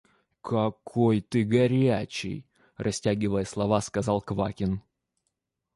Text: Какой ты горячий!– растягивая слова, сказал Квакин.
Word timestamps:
Какой 0.41 1.21
ты 1.21 1.43
горячий!– 1.43 2.43
растягивая 2.77 3.45
слова, 3.45 3.81
сказал 3.81 4.19
Квакин. 4.19 4.81